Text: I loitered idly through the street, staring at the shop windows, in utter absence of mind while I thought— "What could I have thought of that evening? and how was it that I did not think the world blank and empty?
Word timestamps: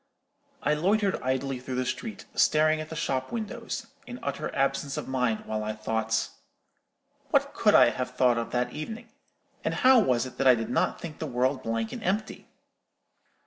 I 0.63 0.73
loitered 0.73 1.21
idly 1.21 1.59
through 1.59 1.75
the 1.75 1.85
street, 1.85 2.25
staring 2.33 2.81
at 2.81 2.89
the 2.89 2.95
shop 2.95 3.31
windows, 3.31 3.85
in 4.07 4.17
utter 4.23 4.49
absence 4.55 4.97
of 4.97 5.07
mind 5.07 5.45
while 5.45 5.63
I 5.63 5.73
thought— 5.73 6.31
"What 7.29 7.53
could 7.53 7.75
I 7.75 7.91
have 7.91 8.15
thought 8.15 8.39
of 8.39 8.49
that 8.49 8.73
evening? 8.73 9.09
and 9.63 9.75
how 9.75 9.99
was 9.99 10.25
it 10.25 10.39
that 10.39 10.47
I 10.47 10.55
did 10.55 10.71
not 10.71 10.99
think 10.99 11.19
the 11.19 11.27
world 11.27 11.61
blank 11.61 11.91
and 11.91 12.03
empty? 12.03 12.47